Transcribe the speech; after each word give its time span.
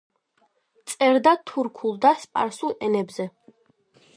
წერდა 0.93 1.33
თურქულ 1.51 1.93
და 2.07 2.15
სპარსულ 2.25 2.75
ენებზე. 2.89 3.29